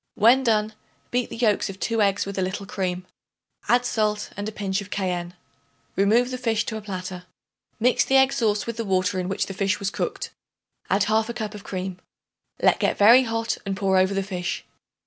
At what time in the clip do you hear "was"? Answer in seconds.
9.77-9.91